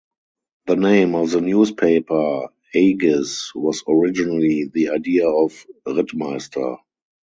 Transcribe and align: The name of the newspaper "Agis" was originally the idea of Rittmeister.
The 0.65 0.77
name 0.77 1.13
of 1.13 1.29
the 1.29 1.41
newspaper 1.41 2.47
"Agis" 2.73 3.51
was 3.53 3.83
originally 3.87 4.65
the 4.65 4.89
idea 4.89 5.27
of 5.27 5.63
Rittmeister. 5.85 6.79